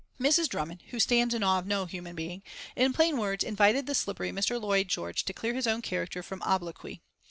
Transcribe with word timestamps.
Mrs. 0.19 0.49
Drummond, 0.49 0.81
who 0.89 0.99
stands 0.99 1.31
in 1.35 1.43
awe 1.43 1.59
of 1.59 1.67
no 1.67 1.85
human 1.85 2.15
being, 2.15 2.41
in 2.75 2.91
plain 2.91 3.19
words 3.19 3.43
invited 3.43 3.85
the 3.85 3.93
slippery 3.93 4.31
Mr. 4.31 4.59
Lloyd 4.59 4.87
George 4.87 5.23
to 5.25 5.31
clear 5.31 5.53
his 5.53 5.67
own 5.67 5.83
character 5.83 6.23
from 6.23 6.41
obloquy. 6.41 7.03